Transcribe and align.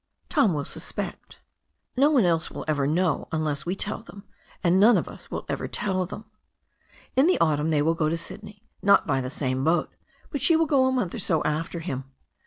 Tom 0.29 0.55
will 0.55 0.65
suspect. 0.65 1.41
No 1.95 2.09
one 2.09 2.25
else 2.25 2.49
will 2.49 2.65
ever 2.67 2.87
know 2.87 3.27
unless 3.31 3.67
we 3.67 3.75
tell 3.75 3.99
them, 4.01 4.23
and 4.63 4.79
none 4.79 4.97
of 4.97 5.07
us 5.07 5.29
will 5.29 5.45
ever 5.47 5.67
tell 5.67 6.07
them. 6.07 6.25
In 7.15 7.27
the 7.27 7.39
autumn 7.39 7.69
they 7.69 7.83
will 7.83 7.93
go 7.93 8.09
to 8.09 8.17
Syd 8.17 8.41
ney, 8.41 8.63
not 8.81 9.05
by 9.05 9.21
the 9.21 9.29
same 9.29 9.63
boat, 9.63 9.93
but 10.31 10.41
she 10.41 10.55
will 10.55 10.65
go 10.65 10.87
a 10.87 10.91
month 10.91 11.13
or 11.13 11.19
so 11.19 11.43
after 11.43 11.81
him. 11.81 12.05